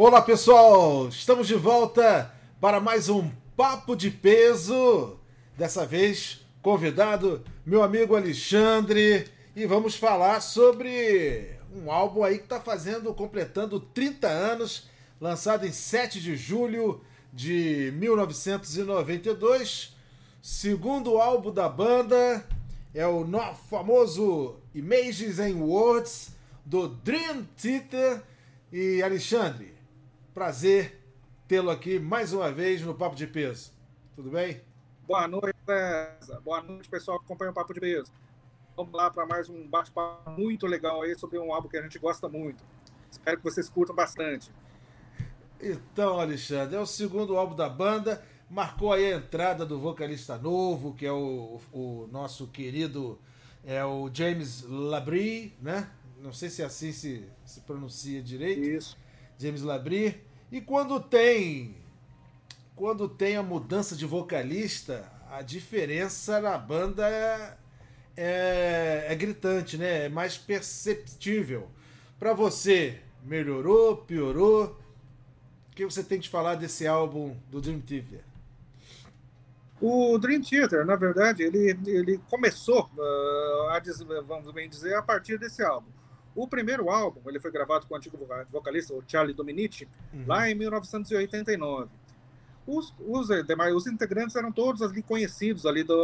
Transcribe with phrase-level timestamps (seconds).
[0.00, 5.18] Olá pessoal, estamos de volta para mais um Papo de Peso.
[5.56, 9.26] Dessa vez, convidado meu amigo Alexandre
[9.56, 14.88] e vamos falar sobre um álbum aí que está fazendo, completando 30 anos,
[15.20, 17.00] lançado em 7 de julho
[17.32, 19.96] de 1992.
[20.40, 22.46] Segundo álbum da banda
[22.94, 23.26] é o
[23.68, 28.22] famoso Images and Words do Dream Theater.
[28.70, 29.77] E Alexandre,
[30.38, 30.96] Prazer
[31.48, 33.72] tê-lo aqui mais uma vez no Papo de Peso.
[34.14, 34.60] Tudo bem?
[35.04, 36.40] Boa noite, César.
[36.42, 38.12] Boa noite, pessoal que acompanha o Papo de Peso.
[38.76, 41.98] Vamos lá para mais um bate-papo muito legal aí sobre um álbum que a gente
[41.98, 42.62] gosta muito.
[43.10, 44.52] Espero que vocês curtam bastante.
[45.60, 48.24] Então, Alexandre, é o segundo álbum da banda.
[48.48, 53.18] Marcou aí a entrada do vocalista novo, que é o, o nosso querido
[53.64, 55.90] é o James Labrie, né?
[56.20, 58.60] Não sei se assim se, se pronuncia direito.
[58.60, 58.96] Isso.
[59.36, 60.27] James Labrie.
[60.50, 61.76] E quando tem
[62.78, 67.56] quando tem a mudança de vocalista, a diferença na banda é,
[68.16, 70.04] é, é gritante, né?
[70.04, 71.68] É mais perceptível.
[72.20, 74.78] Para você, melhorou, piorou?
[75.70, 78.20] O que você tem de falar desse álbum do Dream Theater?
[79.80, 83.82] O Dream Theater, na verdade, ele, ele começou, uh, a,
[84.26, 85.90] vamos bem dizer, a partir desse álbum.
[86.38, 88.16] O primeiro álbum, ele foi gravado com o antigo
[88.48, 90.24] vocalista, o Charlie Dominici, uhum.
[90.24, 91.90] lá em 1989.
[92.64, 95.96] Os, os, eh, demais, os integrantes eram todos ali conhecidos ali da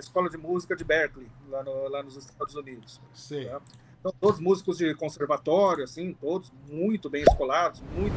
[0.00, 3.00] Escola de Música de Berkeley, lá, no, lá nos Estados Unidos.
[3.14, 3.44] Sim.
[3.44, 3.60] Tá?
[4.00, 8.16] Então, todos músicos de conservatório, assim, todos muito bem escolados, muito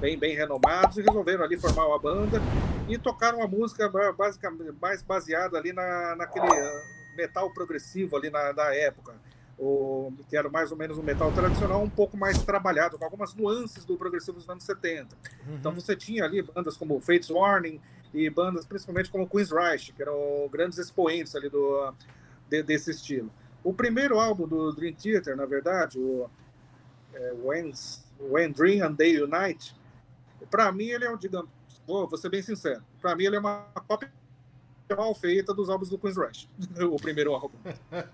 [0.00, 2.40] bem, bem renomados, e resolveram ali formar uma banda
[2.88, 3.86] e tocaram uma música
[4.16, 6.82] basicamente mais baseada ali na, naquele eh,
[7.18, 9.14] metal progressivo ali na, da época
[9.58, 13.34] o, que era mais ou menos um metal tradicional, um pouco mais trabalhado, com algumas
[13.34, 15.16] nuances do progressivo dos anos 70.
[15.46, 15.54] Uhum.
[15.54, 17.80] Então você tinha ali bandas como Fates Warning
[18.12, 21.92] e bandas principalmente como Queen's Reich, que eram grandes expoentes ali do,
[22.48, 23.30] de, desse estilo.
[23.64, 26.30] O primeiro álbum do Dream Theater, na verdade, o
[27.14, 27.72] é, When,
[28.20, 29.74] When Dream and Day Unite,
[30.50, 31.50] para mim ele é um, digamos,
[31.86, 34.12] vou, vou ser bem sincero, para mim ele é uma cópia
[34.96, 36.48] mal feita dos álbuns do Queen's Rush,
[36.92, 37.56] o primeiro álbum,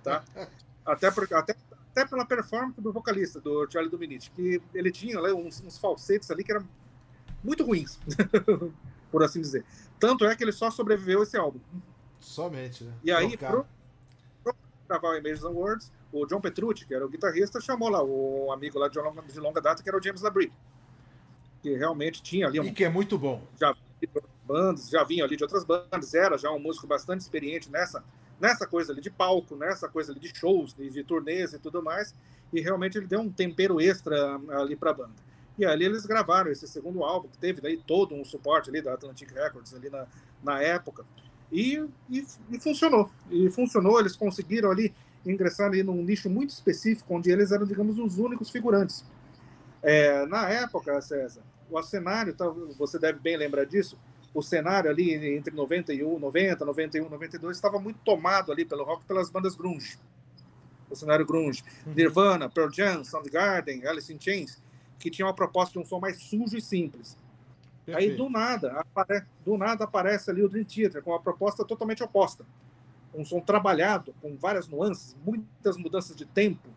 [0.02, 0.24] tá?
[0.84, 1.54] Até, por, até,
[1.90, 6.30] até pela performance do vocalista, do Charlie Dominici, que ele tinha né, uns, uns falsetes
[6.30, 6.66] ali que eram
[7.42, 7.98] muito ruins,
[9.10, 9.64] por assim dizer.
[9.98, 11.60] Tanto é que ele só sobreviveu esse álbum.
[12.18, 12.92] Somente, né?
[13.02, 13.66] E aí, pro,
[14.42, 14.54] pro
[14.88, 18.52] gravar o Images and Words, o John Petrucci, que era o guitarrista, chamou lá o
[18.52, 20.52] amigo lá de longa, de longa data, que era o James Labrie.
[21.62, 22.64] Que realmente tinha ali um.
[22.64, 23.46] E que é muito bom.
[23.60, 23.74] Já
[24.44, 28.04] bandas, já vinha ali de outras bandas, era já um músico bastante experiente nessa
[28.42, 31.80] nessa coisa ali de palco, nessa coisa ali de shows, de, de turnês e tudo
[31.80, 32.12] mais,
[32.52, 35.14] e realmente ele deu um tempero extra ali para a banda.
[35.56, 38.94] E ali eles gravaram esse segundo álbum, que teve daí todo um suporte ali da
[38.94, 40.06] Atlantic Records ali na,
[40.42, 41.04] na época,
[41.52, 43.08] e, e, e funcionou.
[43.30, 44.92] E funcionou, eles conseguiram ali
[45.24, 49.04] ingressar ali num nicho muito específico, onde eles eram, digamos, os únicos figurantes.
[49.80, 52.34] É, na época, César, o cenário,
[52.76, 53.96] você deve bem lembrar disso,
[54.34, 59.30] o cenário ali entre 91, 90, 91, 92 estava muito tomado ali pelo rock pelas
[59.30, 59.98] bandas grunge.
[60.90, 61.62] O cenário grunge.
[61.86, 61.94] Uhum.
[61.94, 64.62] Nirvana, Pearl Jam, Soundgarden, Alice in Chains,
[64.98, 67.16] que tinha uma proposta de um som mais sujo e simples.
[67.84, 68.10] Perfeito.
[68.10, 69.24] Aí do nada, apare...
[69.44, 72.44] do nada aparece ali o Dream Theater com uma proposta totalmente oposta.
[73.14, 76.68] Um som trabalhado, com várias nuances, muitas mudanças de tempo,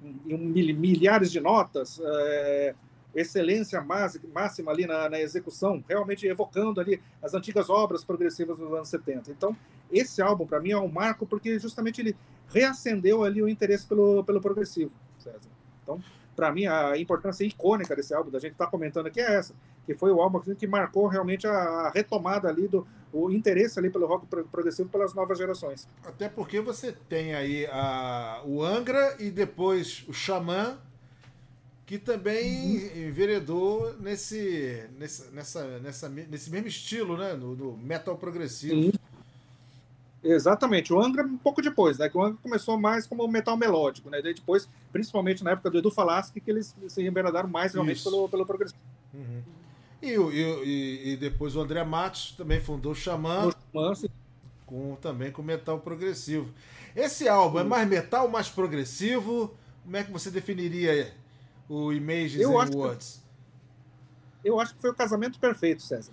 [0.00, 2.74] milhares de notas, é
[3.18, 3.84] excelência
[4.32, 9.30] máxima ali na, na, execução, realmente evocando ali as antigas obras progressivas dos anos 70.
[9.30, 9.56] Então,
[9.90, 12.16] esse álbum, para mim, é um marco porque justamente ele
[12.48, 15.50] reacendeu ali o interesse pelo, pelo progressivo, César.
[15.82, 16.02] Então,
[16.36, 19.54] para mim, a importância icônica desse álbum, da gente estar tá comentando aqui, é essa,
[19.84, 24.06] que foi o álbum que marcou realmente a retomada ali do o interesse ali pelo
[24.06, 25.88] rock progressivo pelas novas gerações.
[26.04, 30.78] Até porque você tem aí a, o Angra e depois o Xamã,
[31.88, 37.32] que também enveredou nesse, nesse, nessa, nessa, nesse mesmo estilo, né?
[37.32, 38.74] No, no metal progressivo.
[38.74, 38.92] Sim.
[40.22, 40.92] Exatamente.
[40.92, 42.10] O Angra um pouco depois, né?
[42.10, 44.20] Que o Angra começou mais como metal melódico, né?
[44.20, 48.28] Daí depois, principalmente na época do Edu Falaschi, que eles se enveredaram mais realmente pelo,
[48.28, 48.78] pelo progressivo.
[49.14, 49.42] Uhum.
[50.02, 53.50] E, e, e, depois o André Matos também fundou o Xamã.
[53.72, 53.94] Xamã
[54.66, 56.50] com, também com metal progressivo.
[56.94, 59.54] Esse álbum é mais metal mais progressivo?
[59.84, 61.14] Como é que você definiria
[61.68, 63.24] o Images eu and Words?
[64.42, 66.12] Que, eu acho que foi o casamento perfeito, César.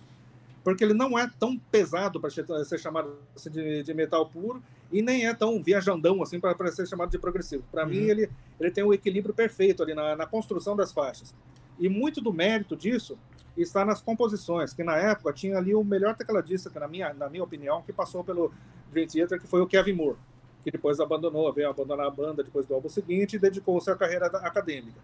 [0.63, 5.01] Porque ele não é tão pesado para ser chamado assim, de, de, metal puro e
[5.01, 7.63] nem é tão viajandão assim para ser chamado de progressivo.
[7.71, 7.89] Para uhum.
[7.89, 8.29] mim, ele,
[8.59, 11.35] ele tem o um equilíbrio perfeito ali na, na construção das faixas.
[11.77, 13.17] E muito do mérito disso
[13.55, 17.29] está nas composições, que na época tinha ali o melhor tecladista, que na minha, na
[17.29, 18.51] minha opinião, que passou pelo
[18.91, 20.17] Dream Theater, que foi o Kevin Moore,
[20.63, 24.25] que depois abandonou, veio abandonar a banda depois do álbum seguinte e dedicou-se à carreira
[24.25, 24.99] acadêmica.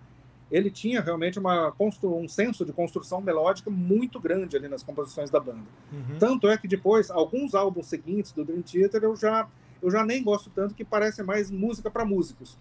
[0.51, 5.39] Ele tinha realmente uma um senso de construção melódica muito grande ali nas composições da
[5.39, 5.63] banda.
[5.91, 6.17] Uhum.
[6.19, 9.47] Tanto é que depois, alguns álbuns seguintes do Dream Theater, eu já,
[9.81, 12.57] eu já nem gosto tanto, que parece mais música para músicos.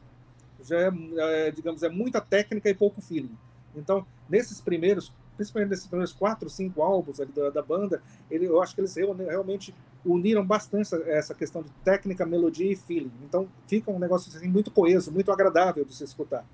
[0.62, 3.36] Já é, é, digamos, é muita técnica e pouco feeling.
[3.74, 8.74] Então, nesses primeiros principalmente nesses primeiros quatro, cinco álbuns da, da, banda, ele, eu acho
[8.74, 13.10] que eles realmente uniram bastante essa questão de técnica, melodia e feeling.
[13.26, 16.44] Então fica um negócio assim, muito coeso, muito agradável de se escutar,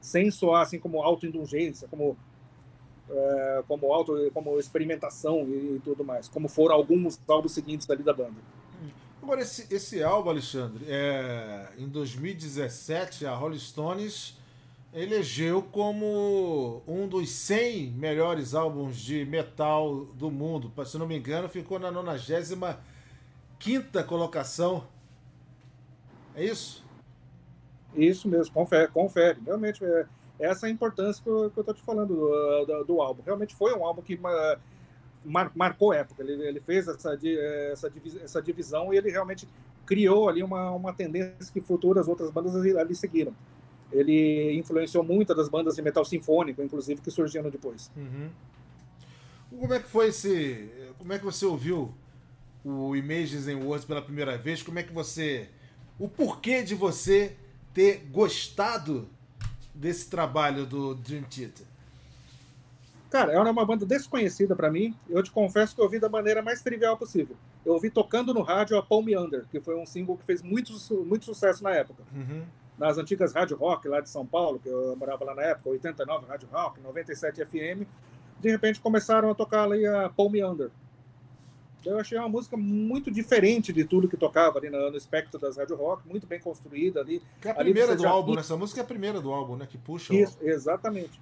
[0.00, 2.16] sem soar assim como autoindulgência, como
[3.10, 8.02] é, como auto, como experimentação e, e, tudo mais, como foram alguns álbuns seguintes ali
[8.02, 8.36] da banda.
[9.22, 14.36] Agora esse, esse álbum, Alexandre, é, em 2017 a Rolling Stones
[14.92, 20.72] elegeu como um dos 100 melhores álbuns de metal do mundo.
[20.86, 22.66] Se não me engano, ficou na 95
[24.06, 24.84] colocação.
[26.34, 26.84] É isso?
[27.94, 28.88] Isso mesmo, confere.
[28.88, 29.38] confere.
[29.44, 30.06] Realmente, é,
[30.38, 33.22] essa é a importância que eu, estou te falando do, do, do, álbum.
[33.24, 34.16] Realmente foi um álbum que
[35.24, 36.22] mar, marcou época.
[36.22, 37.18] Ele, ele fez essa,
[37.72, 37.92] essa,
[38.22, 39.48] essa divisão e ele realmente
[39.86, 43.34] criou ali uma, uma tendência que futuras outras bandas ali seguiram
[43.92, 47.90] ele influenciou muitas das bandas de metal sinfônico, inclusive, que surgiram depois.
[47.96, 48.30] Uhum.
[49.58, 50.68] Como é que foi esse.
[50.98, 51.94] Como é que você ouviu
[52.64, 54.62] o Images and Words pela primeira vez?
[54.62, 55.48] Como é que você.
[55.98, 57.34] O porquê de você
[57.78, 59.08] ter gostado
[59.72, 61.64] desse trabalho do Dream Theater?
[63.08, 64.96] Cara, era uma banda desconhecida para mim.
[65.08, 67.36] Eu te confesso que eu ouvi da maneira mais trivial possível.
[67.64, 70.42] Eu ouvi tocando no rádio a Paul Me Under, que foi um single que fez
[70.42, 70.72] muito,
[71.06, 72.02] muito sucesso na época.
[72.12, 72.42] Uhum
[72.76, 76.26] nas antigas Rádio Rock lá de São Paulo, que eu morava lá na época, 89
[76.28, 77.88] Rádio Rock, 97 FM,
[78.38, 80.70] de repente começaram a tocar ali a Paul Meander.
[81.84, 85.56] Eu achei uma música muito diferente de tudo que tocava ali no, no espectro das
[85.56, 87.22] Rádio Rock, muito bem construída ali.
[87.40, 88.40] Que é a primeira do álbum, né?
[88.40, 89.66] Essa música é a primeira do álbum, né?
[89.68, 90.14] Que puxa.
[90.14, 91.20] Isso, exatamente.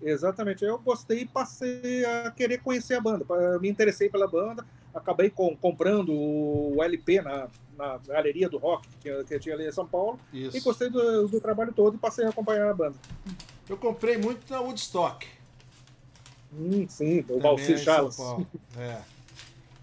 [0.00, 0.64] Exatamente.
[0.64, 3.24] Eu gostei e passei a querer conhecer a banda.
[3.60, 4.64] Me interessei pela banda,
[4.94, 9.68] acabei com, comprando o LP na, na galeria do rock que tinha, que tinha ali
[9.68, 10.56] em São Paulo Isso.
[10.56, 12.96] e gostei do, do, trabalho todo e passei a acompanhar a banda.
[13.68, 15.26] Eu comprei muito na Woodstock.
[16.52, 18.18] Hum, sim, o Valcir Charles.
[18.78, 18.98] É,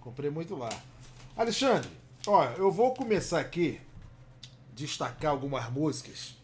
[0.04, 0.70] comprei muito lá.
[1.36, 1.90] Alexandre,
[2.28, 3.80] ó, eu vou começar aqui
[4.76, 6.36] destacar algumas músicas.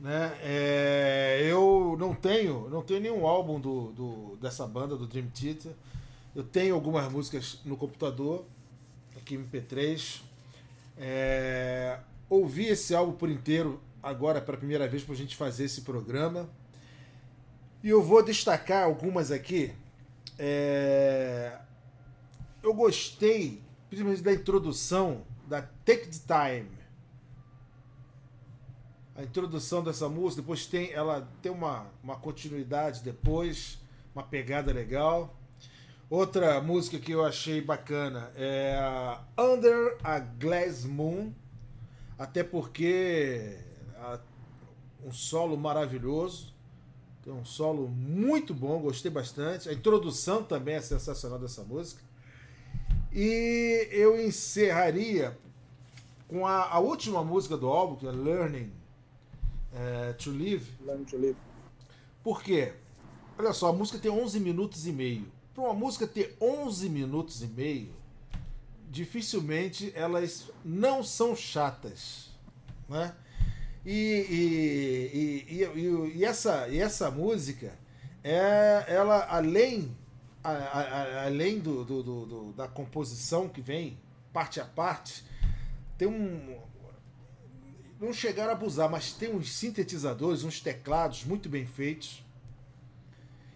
[0.00, 0.36] Né?
[0.42, 5.72] É, eu não tenho, não tenho nenhum álbum do, do, dessa banda do Dream Theater.
[6.34, 8.44] Eu tenho algumas músicas no computador,
[9.16, 10.22] aqui MP3.
[10.98, 11.98] É,
[12.30, 16.48] ouvi esse álbum por inteiro agora pela primeira vez para a gente fazer esse programa.
[17.82, 19.72] E eu vou destacar algumas aqui.
[20.38, 20.95] É,
[22.76, 26.76] gostei, principalmente da introdução da Take the Time.
[29.16, 33.78] A introdução dessa música, depois tem ela tem uma, uma continuidade depois,
[34.14, 35.34] uma pegada legal.
[36.08, 38.78] Outra música que eu achei bacana é
[39.36, 41.32] Under a Glass Moon,
[42.18, 43.58] até porque
[43.96, 44.20] a,
[45.04, 46.54] um solo maravilhoso,
[47.24, 49.68] tem um solo muito bom, gostei bastante.
[49.68, 52.05] A introdução também é sensacional dessa música.
[53.16, 55.36] E eu encerraria
[56.28, 58.70] com a, a última música do álbum, que é Learning
[59.72, 60.70] é, to Live.
[60.84, 61.38] Learning to Live.
[62.22, 62.74] Por quê?
[63.38, 67.42] Olha só, a música tem 11 minutos e meio para uma música ter 11 minutos
[67.42, 67.88] e meio,
[68.90, 72.28] dificilmente elas não são chatas,
[72.86, 73.14] né?
[73.82, 77.72] E, e, e, e, e essa, e essa música,
[78.22, 79.96] é, ela além,
[80.52, 83.98] a, a, além do, do, do, da composição que vem,
[84.32, 85.24] parte a parte,
[85.96, 86.58] tem um.
[87.98, 92.22] Não chegar a abusar, mas tem uns sintetizadores, uns teclados muito bem feitos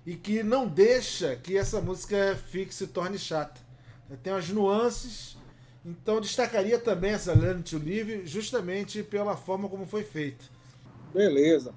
[0.07, 3.61] e que não deixa que essa música fique se torne chata.
[4.23, 5.37] Tem umas nuances,
[5.85, 10.45] então destacaria também essa Learn to Live justamente pela forma como foi feita.
[11.13, 11.73] Beleza.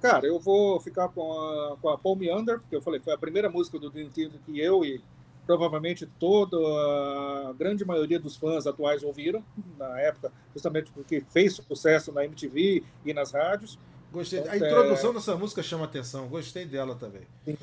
[0.00, 3.18] Cara, eu vou ficar com a, com a Paul Meander, porque eu falei, foi a
[3.18, 5.02] primeira música do Dream Theater que eu e
[5.46, 9.44] provavelmente toda a grande maioria dos fãs atuais ouviram
[9.78, 13.78] na época, justamente porque fez sucesso na MTV e nas rádios.
[14.10, 14.40] Gostei.
[14.40, 15.14] Então, a introdução é...
[15.14, 16.28] dessa música chama atenção.
[16.28, 17.22] Gostei dela também.
[17.44, 17.58] Sim.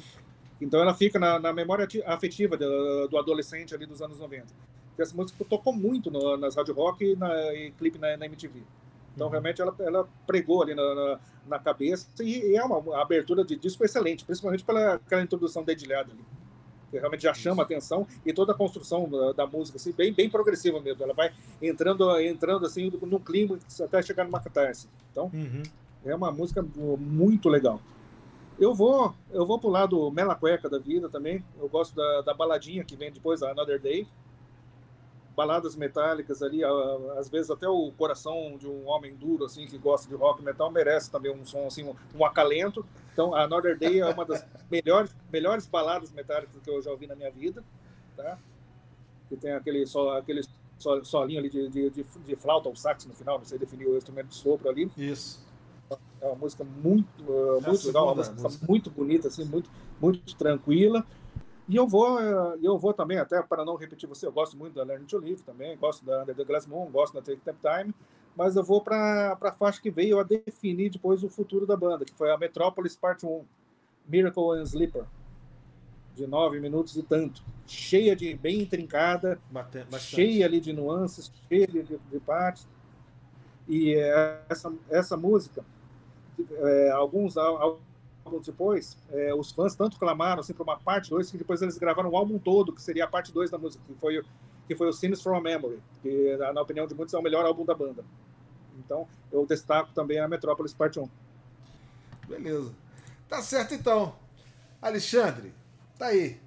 [0.60, 4.46] Então ela fica na, na memória afetiva do, do, adolescente ali dos anos 90.
[4.98, 8.62] Essa música tocou muito no, nas rádio rock e, na, e clipe na, na, MTV.
[9.16, 9.32] Então, uhum.
[9.32, 13.56] realmente, ela, ela pregou ali na, na, na cabeça e, e, é uma, abertura de
[13.56, 16.24] disco excelente, principalmente pela aquela introdução dedilhada ali.
[16.90, 20.14] Que realmente já chama a atenção e toda a construção da, da, música, assim, bem,
[20.14, 21.04] bem progressiva mesmo.
[21.04, 24.88] Ela vai entrando, entrando assim, no clima até chegar numa catarse.
[25.12, 25.64] Então, uhum.
[26.06, 26.66] é uma música
[27.00, 27.82] muito legal.
[28.60, 31.44] Eu vou, eu vou pro lado mela cueca da vida também.
[31.60, 34.08] Eu gosto da, da baladinha que vem depois, a Another Day
[35.36, 36.62] baladas metálicas ali,
[37.18, 40.72] às vezes até o coração de um homem duro assim que gosta de rock metal
[40.72, 41.84] merece também um som assim,
[42.16, 42.86] um, acalento.
[43.14, 47.08] Então, a Another Day é uma das melhores melhores baladas metálicas que eu já ouvi
[47.08, 47.64] na minha vida,
[48.16, 48.38] tá?
[49.30, 50.42] Que tem aquele só aquele
[51.04, 53.96] solinho ali de, de, de, de flauta ou sax no final, não sei definir o
[53.96, 54.92] instrumento de sopro ali.
[54.98, 55.46] Isso.
[56.22, 59.70] É uma música muito, uh, muito legal, uma música, música muito bonita, assim, muito,
[60.00, 61.06] muito tranquila.
[61.68, 64.74] E eu vou, eh, eu vou também, até para não repetir você, eu gosto muito
[64.74, 67.58] da Learn to Live também, gosto da Under the Glass Moon, gosto da Take That
[67.62, 67.94] Time,
[68.36, 72.04] mas eu vou para a faixa que veio a definir depois o futuro da banda,
[72.04, 73.46] que foi a Metropolis Part 1,
[74.08, 75.06] Miracle and Sleeper,
[76.16, 80.00] de nove minutos e tanto, cheia de, bem intrincada, Bastante.
[80.00, 82.68] cheia ali de nuances, cheia de, de partes,
[83.68, 85.64] e eh, essa, essa música,
[86.50, 87.36] é, alguns,
[88.46, 92.10] depois, é, os fãs tanto clamaram assim, para uma parte 2 que depois eles gravaram
[92.10, 94.24] o álbum todo, que seria a parte 2 da música, que foi,
[94.68, 97.46] que foi o Scenes from a Memory, que, na opinião de muitos, é o melhor
[97.46, 98.04] álbum da banda.
[98.78, 101.08] Então, eu destaco também a Metrópolis Parte 1.
[102.28, 102.74] Beleza.
[103.28, 104.16] Tá certo, então.
[104.82, 105.54] Alexandre,
[105.98, 106.40] tá aí.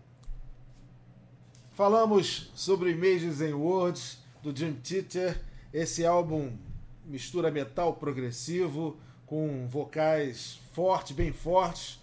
[1.73, 5.43] Falamos sobre Images and Words, do Dream Theater.
[5.73, 6.57] Esse álbum
[7.05, 8.97] mistura metal progressivo
[9.35, 11.99] com vocais fortes, bem fortes,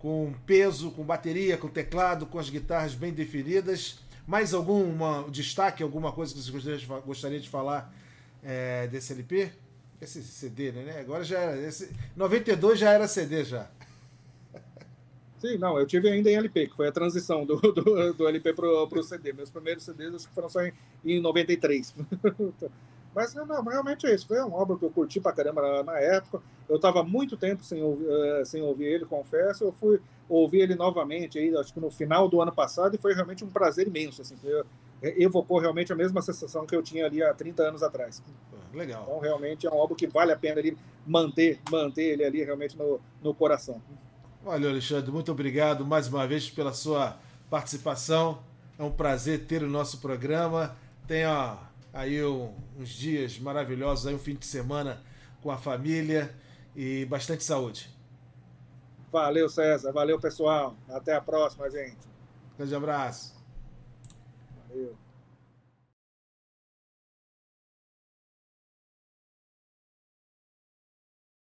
[0.00, 4.00] com peso, com bateria, com teclado, com as guitarras bem definidas.
[4.26, 7.94] Mais algum destaque, alguma coisa que você gostaria de, falar
[8.42, 9.52] é, desse LP?
[10.00, 10.98] Esse CD, né?
[10.98, 11.56] Agora já era.
[11.56, 13.70] Esse, 92 já era CD já.
[15.38, 18.54] Sim, não, eu tive ainda em LP, que foi a transição do, do, do LP
[18.54, 19.32] para o CD.
[19.32, 20.72] Meus primeiros CDs acho que foram só em,
[21.04, 21.94] em 93.
[23.14, 24.26] Mas não, realmente é isso.
[24.26, 26.40] Foi uma obra que eu curti pra caramba na, época.
[26.68, 29.64] Eu estava muito tempo sem ouvir, uh, sem ouvir ele, confesso.
[29.64, 33.12] Eu fui ouvir ele novamente, aí, acho que no final do ano passado, e foi
[33.12, 34.22] realmente um prazer imenso.
[34.22, 34.36] Assim,
[35.02, 38.22] evocou realmente a mesma sensação que eu tinha ali há 30 anos atrás.
[38.72, 39.02] Legal.
[39.02, 42.76] Então, realmente é um álbum que vale a pena ele manter, manter ele ali realmente
[42.78, 43.82] no, no coração.
[44.42, 45.10] Valeu, Alexandre.
[45.10, 47.16] Muito obrigado mais uma vez pela sua
[47.50, 48.38] participação.
[48.78, 50.74] É um prazer ter o nosso programa.
[51.06, 51.58] Tenha
[51.92, 55.02] aí uns dias maravilhosos, aí um fim de semana
[55.42, 56.34] com a família
[56.74, 57.90] e bastante saúde.
[59.10, 59.92] Valeu, César.
[59.92, 60.74] Valeu, pessoal.
[60.88, 62.08] Até a próxima, gente.
[62.56, 63.34] Grande abraço.
[64.68, 65.01] Valeu.